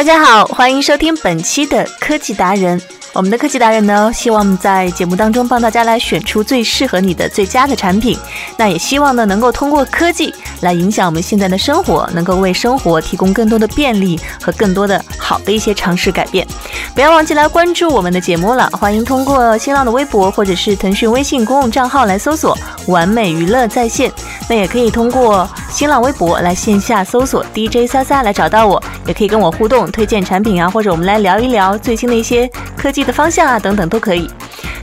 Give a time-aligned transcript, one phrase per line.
[0.00, 2.80] 大家好，欢迎收听本期的科技达人。
[3.12, 8.16] 我们的科技达人呢，希望在节目当中帮大家来选出最适合你的最佳的产品。
[8.56, 16.46] 那也希望呢，能够通过科技来影响我们现在的生活，能够为生活提供更多的便利和更多的好的一些尝试改变。
[16.94, 22.56] 不要忘记来关注我们的节目了，欢迎通过新浪的微博或者是腾讯微信公共账号来搜索
[22.90, 24.12] “完美娱乐在线”。
[24.48, 34.28] 那也可以通过新浪微博来线下搜索 DJ 莎莎来找到我，也可以跟我互动，推荐产品啊，或者我们来聊一聊最新的一些科技的方向啊，等等都可以。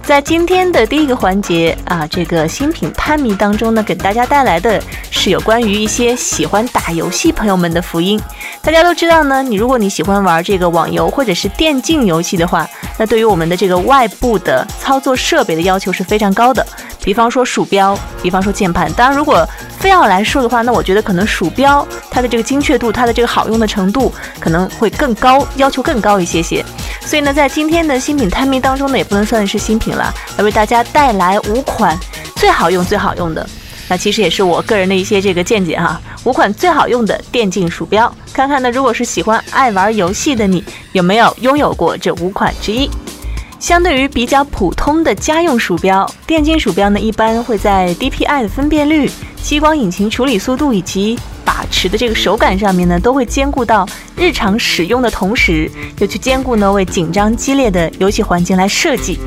[0.03, 8.17] 在今天的第一个环节啊，这个新品探秘当中呢，给大家带来的是有关于一些喜欢打游戏朋友们的福音。
[8.61, 12.65] 大家都知道呢，你如果你喜欢玩这个网游或者是电竞游戏的话，
[12.97, 16.65] 那对于我们的这个外部的操作设备的要求是非常高的。
[17.07, 18.91] 比方说鼠标，比方说键盘。
[18.91, 19.47] 当然，如果
[19.79, 26.61] 非要来说的话，那我觉得可能鼠标它的这个精确度，它的这个好用的程度可能会更高，要求更高一些些。
[26.99, 31.97] 所以呢，在今天的新品探秘当中呢，也不能算是新品了，来为大家带来五款
[32.35, 33.47] 最好用、最好用的。
[33.87, 40.61] 那其实也是我个人的一些这个见解哈，五款最好用的电竞鼠标，看看呢，如果是喜欢爱玩游戏的你，
[40.91, 42.89] 有没有拥有过这五款之一？
[43.59, 49.09] 相对于比较普通的家用鼠标，电竞鼠标呢，一般会在 DPI 的分辨率、
[49.41, 59.19] 激光引擎处理速度以及把持的这个手感上面呢，都会兼顾到日常使用的同时，又去兼顾呢为紧张激烈的游戏环境来设计。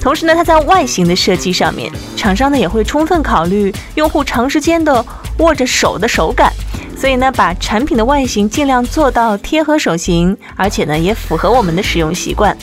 [0.00, 5.04] 同时呢，它在外形的设计上面，厂商呢也会充分考虑用户长时间的
[5.38, 6.50] 握着手的手感，
[6.96, 12.56] 所以呢，把产品的外形尽量做到贴合手型，而且呢也符合我们的使用习惯。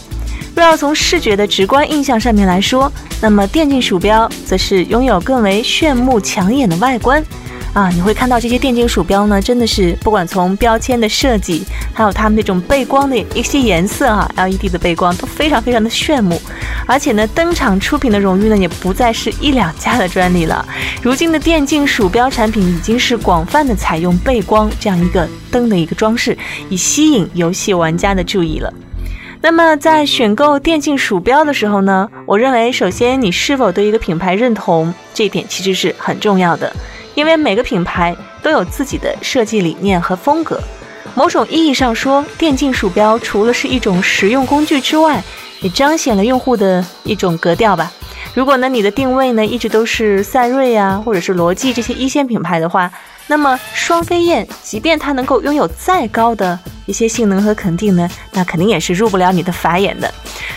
[0.56, 2.91] 若要从视觉的直观印象上面来说，
[3.22, 7.23] 那么电竞鼠标则是拥有更为炫目抢眼的外观
[7.73, 7.89] 啊！
[7.89, 11.63] 你会看到这些电竞鼠标呢，真的是不管从标签的设计，
[11.94, 16.39] 还有它们那种背光的一些颜色哈，LED 的背光都非常非常的炫目。
[16.85, 20.66] 而且呢，登场出品的荣誉呢，也不再是一两家的专利了。
[21.01, 26.38] 如今的电竞鼠标产品已经是广泛的采用背光这样一个灯的一个装饰，
[26.69, 28.72] 以吸引游戏玩家的注意了。
[29.44, 36.72] 那么在选购电竞鼠标的时候呢，我认为首先你是否对一个品牌认同，这一点其实是很重要的，
[37.16, 40.62] 因为每个品牌都有自己的设计理念和风格。
[41.16, 45.22] 某种意义上说，电竞鼠标除了是一种实用工具之外，
[45.62, 47.91] 也彰显了用户的一种格调吧。
[48.35, 52.90] 如果呢你的定位呢一直都是赛睿啊，或者是罗技这些一线品牌的话，
[53.25, 60.14] 那么双飞燕即便它能够拥有再高的一些性能和肯定呢，那肯定也是入不了你的法眼的。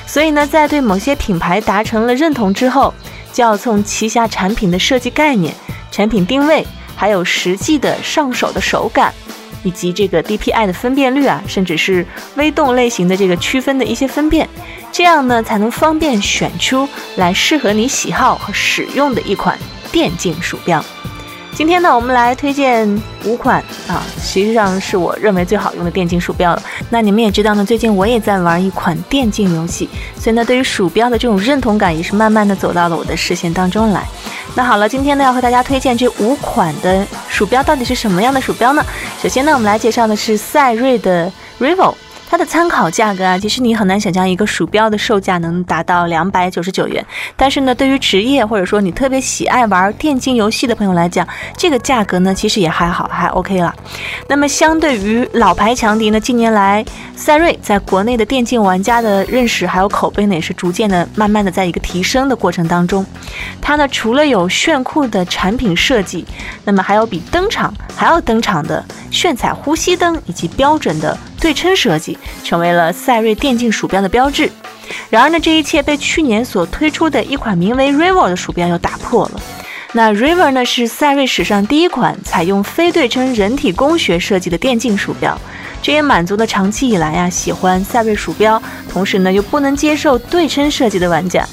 [0.07, 2.93] 所以呢，在对某些品牌达成了认同之后，
[3.33, 5.55] 就要从旗下产品的设计概念、
[5.91, 9.13] 产品定位，还有实际的上手的手感，
[9.63, 14.49] 以及这个 DPI 的分辨率啊，甚至是微动类型的这个区分的一些分辨，
[14.93, 19.59] 这样呢，才能方便选出来适合你喜好和使用的一款
[19.91, 20.85] 电竞鼠标。
[21.57, 26.61] 今天呢，我们来推荐五款啊，实际上是我认为最好用的电竞鼠标了。
[26.91, 29.89] 那你们也知道呢，最近我也在玩一款电竞游戏，
[30.19, 34.05] 所以呢，对于鼠标的这种认同感也是慢慢的走到了我的视线当中来。
[34.57, 38.85] 那好了，今天呢要和大家推荐这五款的鼠标到底是什么样的鼠标呢？
[39.23, 41.95] 首先呢，我们来介绍的是赛睿的 Rival。
[42.35, 47.07] 它的参考价格啊，其实你很难想象一个鼠标的售价能达到两百九十九元。
[47.37, 51.25] 但是呢，对于职业或者说你特别喜爱玩电竞游戏的朋友来讲，
[51.57, 53.73] 这个价格呢其实也还好，还 OK 了。
[54.27, 63.07] 那么相对于老牌强敌呢，近年来赛睿在国内的电竞玩家的认识还有口碑呢，也是逐渐的、慢慢的在一个提升的过程当中。
[63.61, 66.27] 它呢除了有炫酷的产品设计，
[66.65, 71.17] 那么还有比登场还要登场的炫彩呼吸灯以及标准的。
[71.45, 74.51] 对称设计成为了赛睿电竞鼠标的标志。
[75.11, 79.43] 然而呢，这一切被去年所推出的一款名为 River 的鼠标又打破了。
[79.93, 85.39] 那 River 呢，是赛睿史上第一款采用非对称人体工学设计的电竞鼠标，
[85.83, 88.61] 这也满足了长期以来呀喜欢赛睿鼠标，
[88.91, 91.47] 同时呢又不能接受对称设计的玩家。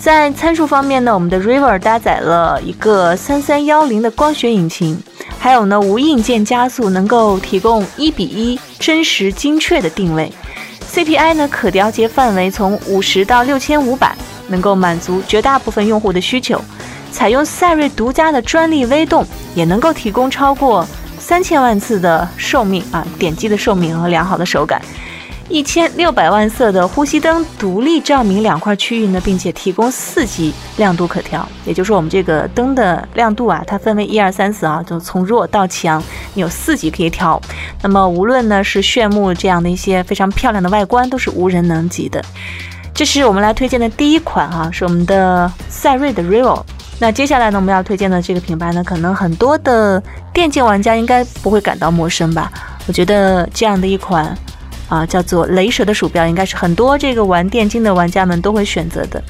[0.00, 4.98] 在参数方面呢，我们的 River 搭载了一个三三幺零的光学引擎。
[5.38, 10.32] 还有呢无硬件加速，能够提供一比一真实精确的定位。
[10.92, 14.16] CPI 呢可调节范围从五十到六千五百，
[14.48, 16.60] 能够满足绝大部分用户的需求。
[17.10, 20.86] 采用赛睿独家的专利微动，也能够提供超过
[21.18, 24.80] 三千万次的寿命啊点击的寿命和良好的手感。
[25.48, 36.02] 一千六百万色的呼吸灯独立照明两块区域呢，并且提供四级亮度可调，也就是我们这个灯的亮度啊，它分为一二三四啊，就从弱到强，
[36.34, 37.40] 你有四级可以调。
[37.80, 42.20] 那么无论呢是炫目这样的一些非常漂亮的外观，都是无人能及的。
[42.92, 46.60] 这是我们来推荐的第一款哈，是我们的赛睿的 Real。
[46.98, 50.02] 那接下来呢，我们要推荐的这个品牌呢，可能很多的
[50.32, 52.50] 电竞玩家应该不会感到陌生吧？
[52.88, 54.36] 我觉得这样的一款。
[54.88, 59.22] 啊，叫做雷蛇的鼠标，应该是很多这个玩电竞的玩家们都会选择的。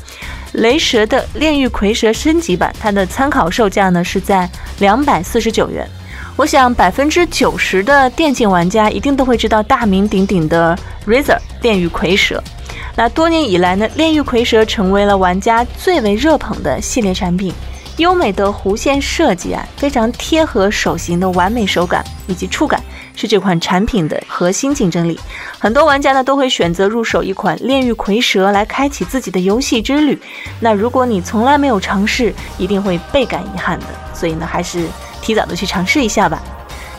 [0.53, 4.49] 雷蛇的炼狱蝰蛇升级版，它的参考售价呢是在
[4.79, 5.89] 两百四十九元。
[6.37, 10.77] 我想百分之九十的电竞玩家一定都会知道大名鼎鼎的
[11.07, 12.43] Razer 炼狱蝰蛇。
[12.95, 17.53] 那多年以来呢，炼狱蝰蛇成为了玩家最为热捧的系列产品。
[17.99, 22.83] 优美的弧线设计啊，非常贴合手型的完美手感以及触感。
[23.17, 25.19] 是这款产品的核心竞争力。
[25.59, 30.21] 很多玩家呢都会选择入手一款《炼狱蝰蛇》来开启自己的游戏之旅。
[30.61, 33.87] 那如果你从来没有尝试，一定会倍感遗憾的。
[34.15, 34.87] 所以呢，还是
[35.21, 36.41] 提早的去尝试一下吧。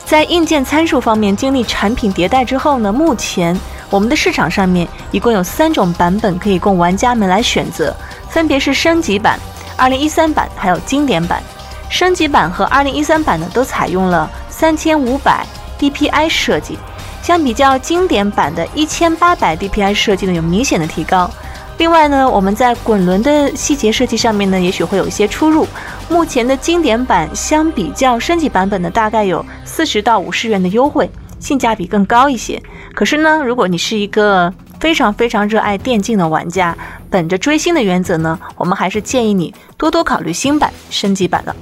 [0.06, 3.58] 在硬件参数方面，经历产品迭代之后呢，目前
[3.90, 7.96] 我们的市场上面一共有三种版本可以供玩家们来选择，
[8.30, 9.38] 分别是升级版、
[9.76, 11.44] 二零一三版还有经典版。
[11.90, 15.46] 升级版和二零一三版呢都采用了三千五百。
[15.80, 16.78] DPI 设计
[17.22, 21.30] 相比较经典版的1800 DPI 设计呢，有明显的提高。
[21.78, 25.68] 另外呢，我们在滚轮的细节设计上面呢，也许会有一些出入。
[26.10, 31.08] 目前的经典版相比较升级版本呢，大概有四十到五十元的优惠，
[31.40, 32.60] 性价比更高一些。
[32.96, 36.76] 可是呢，如果你是一个非常非常热爱电竞的玩家，
[37.10, 41.56] 本着追星的原则呢，我们还是建议你多多考虑新版升级版的。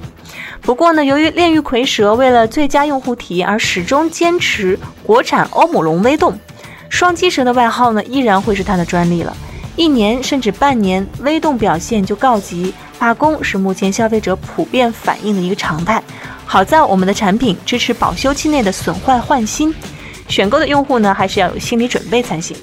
[0.62, 6.38] 不过呢，由于炼狱蝰蛇为了最佳用户体验而始终坚持国产欧姆龙微动，
[6.88, 9.36] 双击蛇的外号呢依然会是它的专利了。
[9.76, 16.02] 一年甚至半年，微动表现就告急罢工，是目前消费者普遍反映的一个常态。
[16.44, 19.74] 好在我们的产品支持保修期内的损坏换新，
[20.28, 22.56] 选购的用户呢还是要有心理准备才行。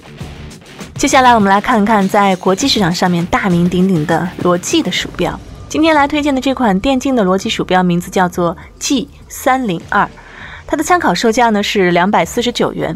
[0.95, 5.37] 接下来我们来看看在国际市场上面大名鼎鼎的罗技的鼠标。
[5.67, 10.07] 今天来推荐的这款电竞的罗技鼠标，名字叫做 G 三零二，
[10.65, 12.95] 它的参考售价呢是两百四十九元。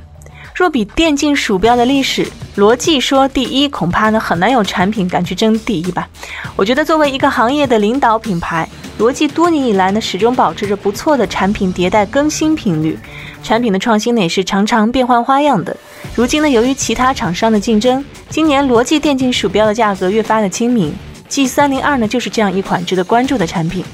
[0.55, 6.07] 若比电竞鼠标的历史，罗技说第一，恐怕呢很难有产品敢去争第一吧。
[6.55, 8.67] 我觉得作为一个行业的领导品牌，
[8.99, 12.97] 罗技多年以来呢始终保持着不错的产品迭代更新频率，
[13.47, 15.73] 产品的创新呢也是常常变换花样的。
[16.13, 20.93] 如今呢，由于其他厂商的竞争，今年罗技电竞鼠标的价格越发的亲民。
[21.29, 23.85] G 三零二呢，就是这样一款值得关注的产品。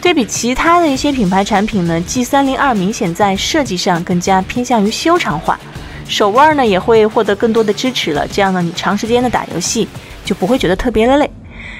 [0.00, 5.58] 对比其他的一些品牌产品呢，G 三零二明显在设计上更加偏向于修长化，
[6.06, 8.28] 手腕呢也会获得更多的支持了。
[8.28, 9.88] 这样呢，你长时间的打游戏
[10.24, 11.28] 就不会觉得特别的累，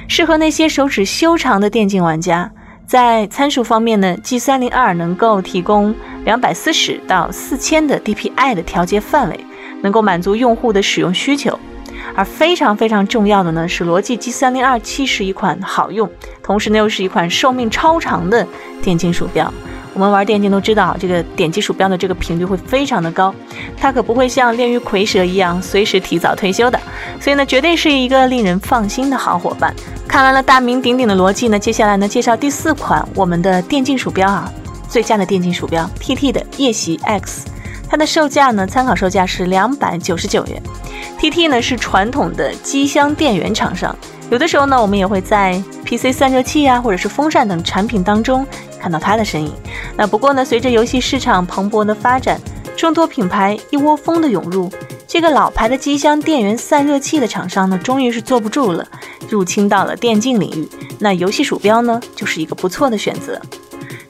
[0.09, 2.51] 适合那些手指修长的电竞玩家。
[2.89, 5.95] 在参数方面呢，G 三零二能够提供
[6.25, 9.39] 两百四十到四千的 DPI 的调节范围，
[9.83, 11.59] 能够满足用户的使用需求。
[12.15, 16.09] 而非常非常重要的呢，是罗技 G 三零二七是一款好用，
[16.43, 18.47] 同时呢又是一款寿命超长的
[18.81, 19.53] 电竞鼠标。
[19.93, 23.35] 我们玩电竞都知道，这个点击鼠标的这个频率会非常的高，
[23.77, 26.81] 它可不会像炼狱蝰蛇一样随时提早退休的，
[27.21, 29.75] 所以呢，绝对是一个令人放心的好伙伴。
[30.09, 34.51] 看完了大名鼎鼎的罗技呢，接下来呢介绍第四款我们的电竞鼠标啊，
[34.89, 37.47] 最佳的电竞鼠标 TT 的夜袭 X，
[37.89, 40.61] 它的售价呢参考售价是两百九十九元。
[41.21, 43.95] TT 呢是传统的机箱电源厂商，
[44.31, 48.47] 有的时候呢我们也会在 PC 散热器啊或者是风扇等产品当中
[48.81, 49.53] 看到它的身影。
[49.95, 52.41] 那不过呢，随着游戏市场蓬勃的发展，
[52.77, 54.71] 众多品牌一窝蜂的涌入，
[55.09, 58.87] 这个老牌的机箱电源散热器的厂商呢，终于是坐不住了，
[59.31, 60.69] 入侵到了电竞领域。
[60.99, 63.41] 那游戏鼠标呢，就是一个不错的选择。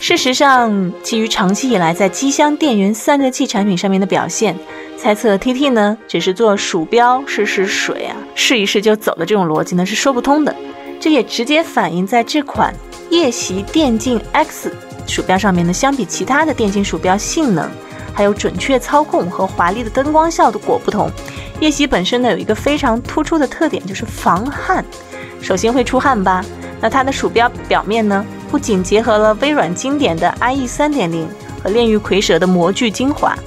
[0.00, 4.56] 事实上，基于长期以来在机箱电源散热器产品上面的表现。
[4.96, 10.52] 猜测 TT 呢只是做鼠标试试水啊，试一试就走的这种逻辑呢是说不通的。
[10.98, 12.74] 这也直接反映在这款
[13.08, 14.74] 夜袭电竞 X
[15.06, 17.70] 鼠标上面呢，相比其他的电竞鼠标性能，
[18.18, 21.08] 还有准确操控和华丽的灯光效果不同。
[21.60, 24.84] 夜袭本身呢有一个非常突出的特点，就是防汗。
[25.40, 26.44] 首先会出汗吧？
[26.80, 31.28] 那它的鼠标表面呢不仅结合了微软经典的 IE 三点零
[31.62, 33.38] 和炼狱蝰蛇的模具精华，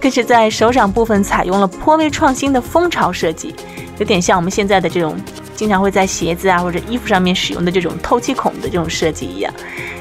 [0.00, 3.54] 更是在手掌部分采用了颇为创新的蜂巢设计，
[3.98, 5.16] 有点像我们现在的这种
[5.56, 9.52] 经常会在鞋子啊或者衣服上面使用的这种透气孔的这种设计一样。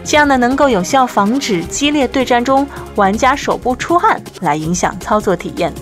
[0.03, 5.73] 这样呢，能够有效防止激烈对战中玩家手部出汗，来影响操作体验。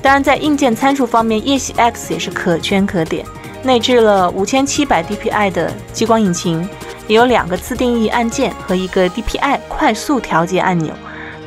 [0.00, 3.24] 当然，在硬件参数方面，夜袭 X 也是可圈可点，
[3.62, 6.68] 内置了五千七百 DPI 的激光引擎。
[7.08, 10.94] 也有两个自定义按键和一个 DPI 快速调节按钮。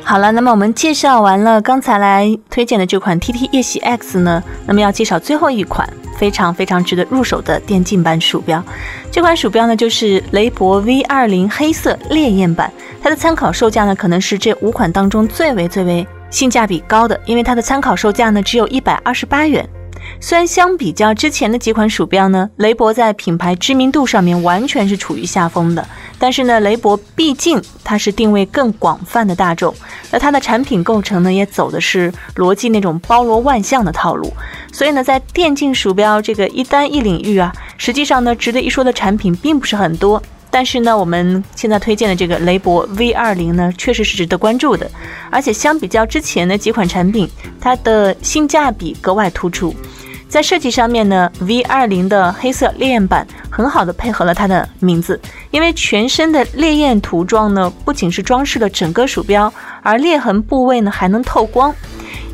[0.08, 5.86] 好了，那么我们介绍完了刚才来推荐的这款 TT 夜袭 X 呢，那么要介绍最后一款
[6.16, 8.62] 非常非常值得入手的电竞版鼠标。
[9.10, 12.72] 这款鼠标呢，就是雷柏 V 二零黑色烈焰版。
[13.02, 19.68] 它的参考售价呢，可能是这五款当中最为最为性价比高的，因为它的参考售价呢只有一百二十八元。
[20.18, 25.86] 虽然相比较之前的几款鼠标呢，雷博在品牌知名度上面完全是处于下风的，
[26.18, 29.74] 但是呢，雷博毕竟它是定位更广泛的大众，
[30.10, 34.32] 那它的产品构成呢也走的是逻辑那种包罗万象的套路，
[34.72, 40.20] 所以呢，在电竞鼠标这个一单一领域啊，实际上呢，值得一说的产品并不是很多。
[40.48, 44.90] 但是呢，我们现在推荐的这个雷博 V 二零呢，确实是值得关注的，
[45.30, 47.28] 而且相比较之前的几款产品，
[47.60, 49.74] 它的性价比格外突出。
[50.36, 55.18] 在设计上面呢，V 二零的黑色烈焰版很好的配合了它的名字，
[55.50, 59.50] 因为全身的烈焰涂装呢，不仅是装饰了整个鼠标，
[59.80, 61.74] 而裂痕部位呢还能透光，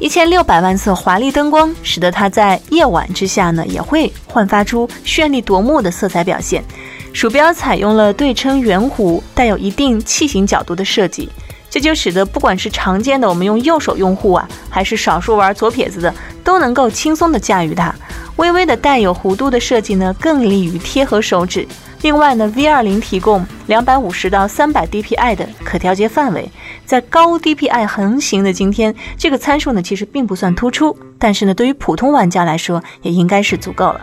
[0.00, 6.64] 一千六百万色华丽灯光，使得它在夜晚之下呢，也会焕发出绚丽夺目的色彩表现。
[7.12, 11.28] 鼠标采用了对称圆弧，带有一定器型角度的设计，
[11.70, 17.94] 这就使得不管是常见的我们用右手用户啊，还是少数玩左撇子的，都能够轻松的驾驭它。
[18.36, 21.66] 微微的带有弧度的设计呢，更利于贴合手指。
[22.00, 26.50] 另外呢，V 二零提供两百五十到三百 DPI 的可调节范围，
[26.84, 34.00] 在高 DPI 横行的今天，这个参数呢其实并不算突出，但是呢，对于普通玩家来说，也应该是足够了。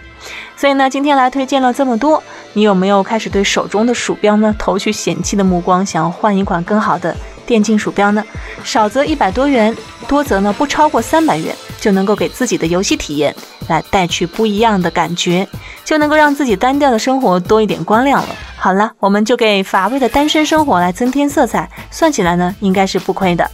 [0.56, 7.14] 所以呢，今天来推荐了这么多，你有没有开始对手中的鼠标呢投去嫌弃的目光，想要换一款更好的
[7.46, 8.24] 电竞鼠标呢？
[8.64, 9.76] 少则一百多元，
[10.08, 13.36] 多则呢不超过三百元，就能够给自己的游戏体验
[13.68, 15.48] 来带去不一样的感觉，
[15.84, 18.30] 就能够让自己单调的生活多一点光亮了。
[18.58, 23.50] 好了，我们就给乏味的单身生活来增添色彩，算起来呢，应该是不亏的。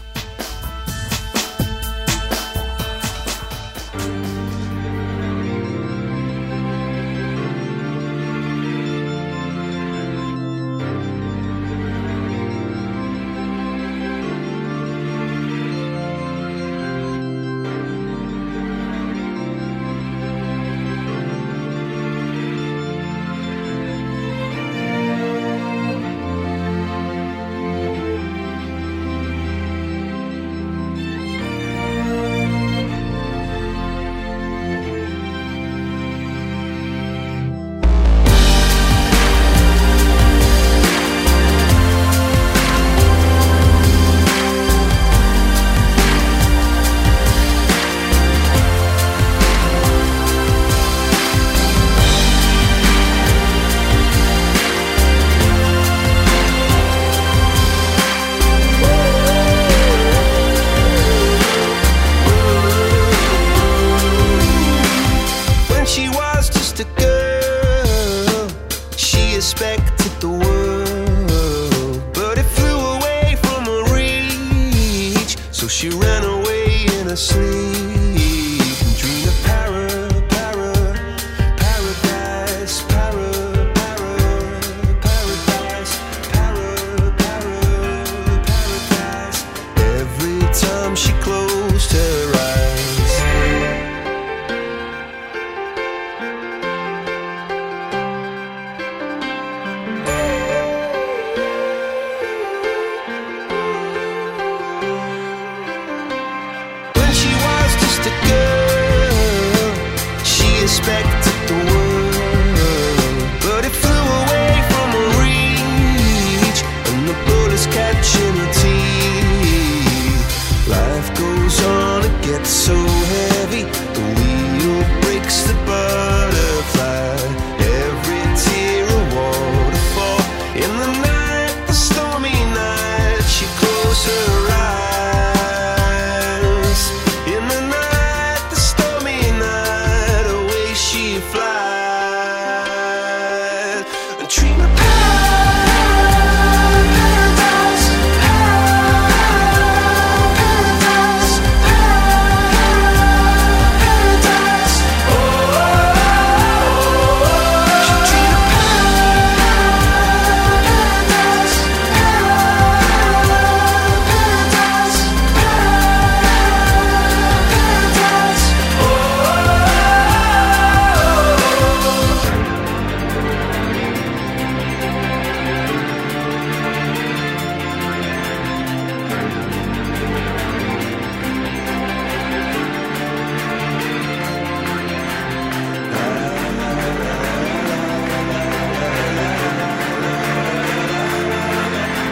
[144.26, 144.85] and treat me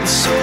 [0.06, 0.43] so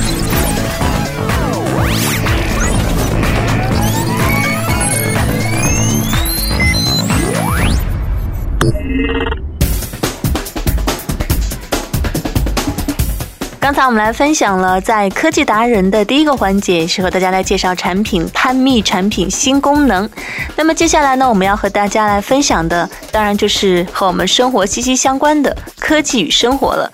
[13.61, 20.09] 刚才我们来分享了在科技达人的第一个环节，是和大家来介绍产品探秘产品新功能。
[20.55, 26.89] 那么接下来呢，我们要和大家来分享的，当然就是和我们生活息息相关的科技与生活了。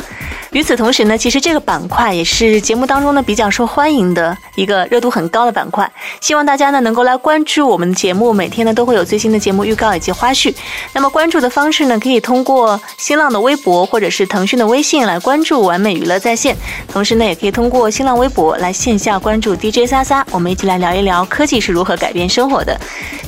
[0.51, 5.91] 与此同时呢，其实这个板块也是节目当中呢比较受欢迎的一个热度很高的板块。
[6.21, 10.55] 希望大家呢能够来关注我们的节目，每天呢都会有最新的节目预告以及花絮。
[10.93, 16.55] 那么关注的方式呢，可以通过新浪的微博或者是腾讯的微信来关注完美娱乐在线。
[16.87, 22.79] 同时呢，也可以通过新浪微博来线下关注 DJ 莎莎，我们一起来聊一聊科技是如何改变生活的。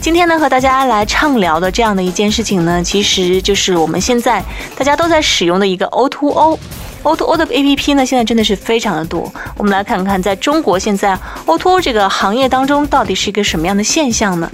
[0.01, 4.41] 今天呢，和大家来畅聊的这样的一件事情呢，其实就是我们现在
[4.77, 6.57] 大家都在使用用的一个 O2O。
[7.03, 9.31] O2O O 的 APP 呢，现在真的是非常的多。
[9.57, 14.49] 我们来看看，在中国现在 O2O O 这个行业当中，到底是一个什么样的现象呢？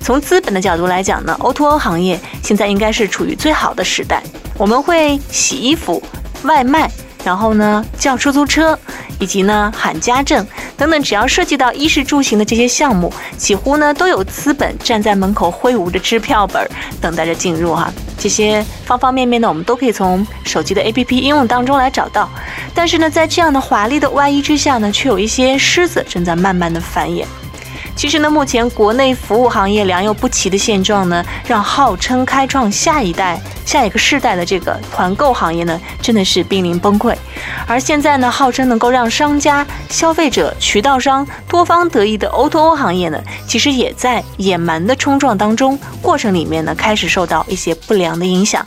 [0.00, 4.22] 从资本的角度来讲呢，O to O 行业现在应该是处于最好的时代。
[4.58, 6.02] 我们会洗衣服、
[6.42, 6.90] 外卖，
[7.24, 8.78] 然后呢叫出租车，
[9.18, 16.68] 以及呢喊家政等等，只要涉及到衣食住行的这些项目，几乎呢都有资本站在门口挥舞着支票本，
[17.00, 17.90] 等待着进入哈。
[18.18, 22.28] 这些方方面面呢，我们都可以从手机的 APP 应用当中来找到。
[22.74, 27.24] 但是呢，在这样的华丽的外衣之下呢，却有一些虱子正在慢慢的繁衍。
[27.96, 37.16] 其实呢，目前国内服务行业良莠不齐的现状呢，让号称开创下一代、下一个世代的这个团购行业呢，真的是濒临崩溃。
[37.66, 48.66] 而现在呢，号称能够让商家、消费者、渠道商多方得益的 O2O 行业呢，其实也在野蛮的冲撞当中，过程里面呢，开始受到一些不良的影响。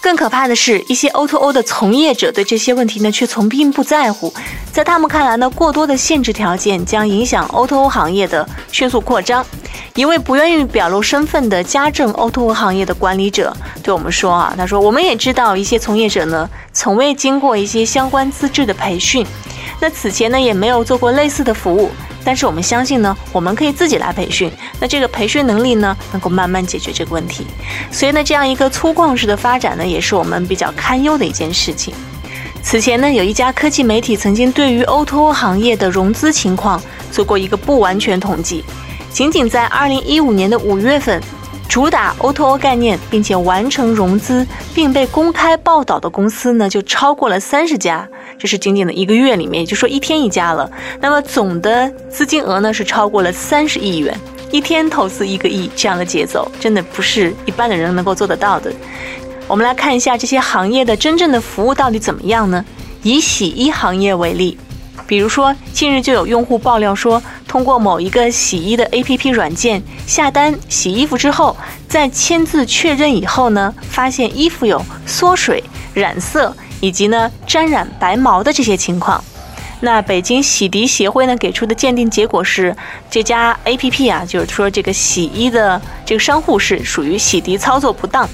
[0.00, 4.32] 更可怕的是，一些 O2O O 的从业者对这些问题呢，却从并不在乎。
[4.72, 9.44] 在他们看来呢，过多的限制条件将影响 O2O O 行业的迅速扩张。
[9.94, 19.26] 一位不愿意表露身份的家政 O2O 行业的管理者对我们说：“啊，他说，我们也知道一些从业者呢，从未经过一些相关资质的培训，
[19.80, 21.90] 那此前呢，也没有做过类似的服务。”
[22.26, 24.50] 但是我们相信呢，我们可以自己来培训。
[24.80, 27.46] 那这个培训能力呢，能够慢慢解决这个问题。
[27.92, 31.94] 所以呢，这样一个粗犷式的发展呢，也是我们比较堪忧的一件事情。
[32.64, 38.64] 此前呢，有一家科技媒体曾经对于 O2O 行业的融资情况做过一个不完全统计。
[39.12, 41.22] 仅仅在2015年的五月份，
[41.68, 48.08] 主打 O2O 概念并且完成融资并被公开报道的公司呢，就超过了三十家。
[48.38, 50.70] 这是仅仅的一个月里面，也就说一天一家了。
[51.00, 54.14] 那么总的资金额呢是超过了三十亿元，
[54.50, 58.72] 一天投资一个亿，这样的节奏真的不是一般的人能够做得到的。
[59.48, 62.64] 我们来看一下这些行业的真正的服务到底怎么样呢？
[63.02, 64.58] 以洗衣行业为例，
[65.06, 71.56] 比如说近日就有用户爆料说，通过某一个洗衣的 APP 软件下单洗衣服之后，
[71.88, 75.62] 在签字确认以后呢，发现衣服有缩水、
[75.94, 76.54] 染色。
[76.86, 79.22] 以及呢，沾染白毛的这些情况，
[79.80, 82.76] 那北京洗涤协会呢给出的鉴定结果是，
[83.10, 88.28] 这家 APP 啊，就是说这个洗衣的这个商户是属于洗涤操作不当。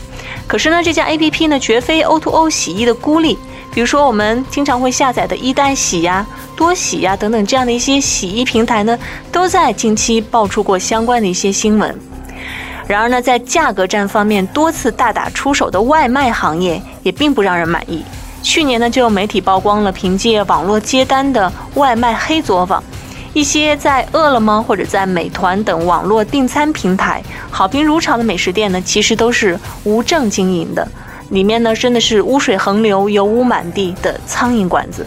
[0.46, 3.38] 可是呢，这家 APP 呢绝非 O T O O 洗衣的孤立，
[3.72, 8.98] 比如说我们经常会下载的一代洗呀、多洗呀等等这样的一些洗衣平台呢，
[9.32, 11.98] 都在近期爆出过相关的一些新闻。
[12.86, 18.04] 然而呢，在价格战方面多次大打出手的外卖行业也并不让人满意。
[18.42, 22.82] 去年呢，就有媒体曝光了凭借网络接单的外卖黑作坊，
[23.32, 30.86] 一些在饿了么或者在美团等网络订餐平台好评如潮的美食店呢，其实都是无证经营的，
[31.30, 35.06] 里面呢真的是污水横流、油污满地的苍蝇馆子。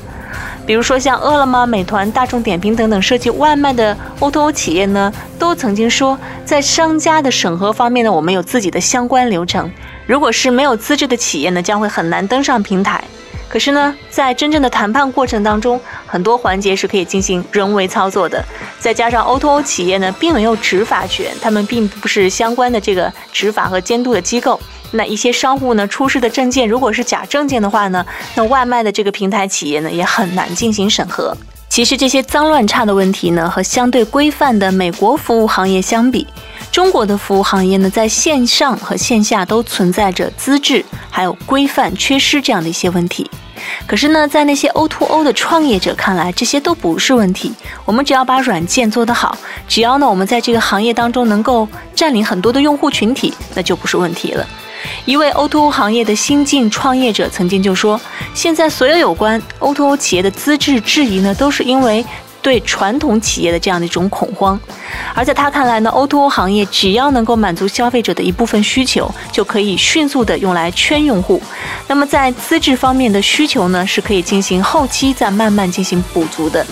[0.66, 9.70] 比如说像饿了么、美团、大众点评等等涉及外卖的 O2O 企业呢，都曾经说，在商家的审核方面呢，我们有自己的相关流程，
[10.08, 13.04] 如果是没有资质的企业呢，将会很难登上平台。
[13.48, 18.44] 可是呢，在真正的谈判过程当中，很多环节是可以进行人为操作的。
[18.80, 24.60] 再加上 O2O 企业呢，并没有执法权，他们并不是相关的这个执法和监督的机构。
[24.92, 28.06] 那一些商户呢，出示的证件如果是假证件的话呢，
[28.36, 31.36] 那外卖的这个平台企业呢，也很难进行审核。
[31.68, 36.26] 其实这些脏乱差的问题呢，和相对规范的美国服务行业相比，
[36.76, 43.32] 中国的服务行业呢，在线上和线下都存在着资质还有规范缺失这样的一些问题。
[43.88, 47.54] 可是呢，在那些 O2O 的创业者看来，这些都不是问题。
[47.86, 49.38] 我们只要把软件做得好，
[49.70, 54.46] 只要呢我们在这个行业当中能够占领很多的用户群体，那就不是问题了。
[55.06, 58.00] 一位 O2O 行业的新晋创业者曾经就说
[58.36, 62.06] ：“现在所有有关 O2O 企业的资质质疑呢，都是因为
[62.46, 64.60] 对传统企业的这样的一种恐慌。
[65.16, 71.42] 而在他看来呢，O2O 行业只要能够满足消费者的一部分需求，就可以迅速的用来圈用户。
[71.88, 76.64] 那么在资质方面的需求呢，是可以进行后期再慢慢进行补足的。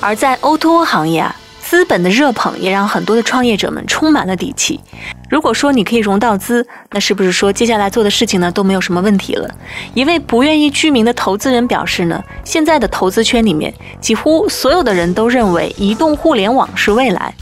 [0.00, 1.32] 而在 O2O 行业啊。”
[1.70, 4.80] 资本的热捧也让很多的创业者们充满了底气。
[5.28, 9.48] 如果说你可以融到资，那是不是说接下来做的事情呢都没有什么问题了？
[9.94, 17.32] 一位不愿意具名的投资人表示呢，现在的投资圈里面几乎所有的人都认为移动互联网是未来。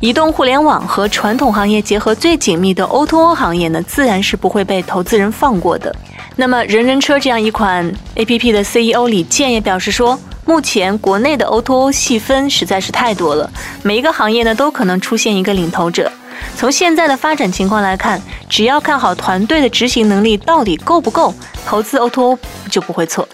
[0.00, 5.94] 移动互联网和传统行业结合最紧密的 O2O 行业呢，自然是不会被投资人放过的。
[6.34, 10.18] 那么人人车这样一款 APP 的 CEO 李健也表示说。
[10.46, 13.50] 目前国内的 O2O 细分实在是太多了，
[13.82, 16.10] 每一个行业呢都可能出现一个领头者。
[16.56, 21.34] 从现在的发展情况来看，只要看好团队的执行能力到底够不够，
[21.66, 22.38] 投资 O2O
[22.70, 23.28] 就不会错。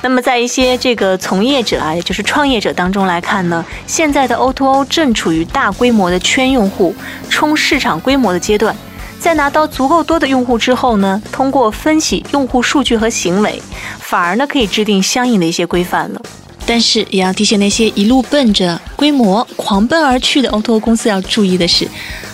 [0.00, 6.94] 那么在一些这个从业者啊，也就是创业者当中来看呢，现在的 O2O 正处于大规模的圈用户、
[7.28, 8.74] 冲市场规模的阶段。
[9.18, 13.60] 在拿到足够多的用户之后呢，通过分析用户数据和行为，
[13.98, 16.20] 反而呢可以制定相应的一些规范了。
[16.66, 21.86] 但是也要提醒那些一路奔着规模狂奔而去的 O2O 公司要注意的是，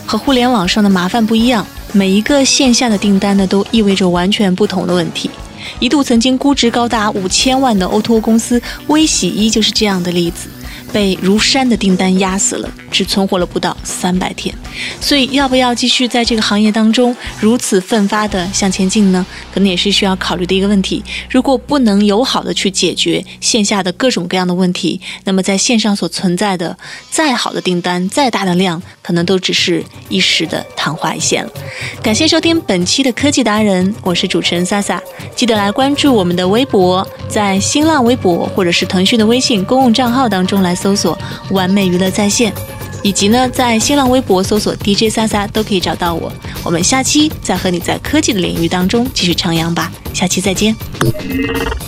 [0.07, 5.31] 和互联网上的麻烦不一样，每一个线下的订单呢都意味着完全不同的问题。
[5.79, 10.49] 一度曾经估值高达五千万的 O2O 公司微洗衣就是这样的例子。
[10.93, 14.53] 被如山的订单压死了，只存活了不到三百天，
[15.01, 19.25] 所以要不要继续在这个行业当中如此奋发的向前进呢？
[19.55, 21.01] 可能也是需要考虑的一个问题。
[21.31, 26.77] 如果不能友好的去解决线下的各种各样的问题，那么在线上所存在的
[27.11, 31.51] 再好的订单、再大的量，可能都只是一时的昙花一现了。
[32.03, 35.01] 感谢收听本期的科技达人，我是主持人萨萨，
[35.37, 40.75] 记得来关注我们的微博，在新浪微博或者是腾讯的微信公共账号当中来。
[40.81, 41.19] 搜索
[41.53, 42.51] “完美娱乐在线”，
[43.03, 46.31] 以及呢，在新浪微博搜索 “DJ 萨萨”都可以找到我。
[46.63, 49.91] 我们下期再和你在科技的领域当中继续徜徉吧。
[50.13, 50.75] 下期再见。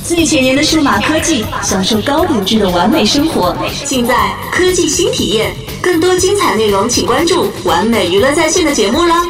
[0.05, 4.15] 最前沿的数码科技，享受高品质的完美生活，尽在
[4.51, 5.53] 科技新体验。
[5.81, 9.25] 更多精彩内容，请关注“完美娱乐在线”的节目啦。